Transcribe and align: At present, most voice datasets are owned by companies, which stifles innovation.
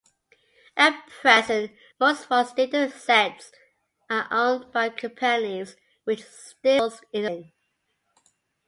At 0.75 1.05
present, 1.09 1.73
most 1.99 2.25
voice 2.27 2.53
datasets 2.53 3.51
are 4.09 4.27
owned 4.31 4.71
by 4.73 4.89
companies, 4.89 5.75
which 6.05 6.23
stifles 6.25 7.03
innovation. 7.13 7.51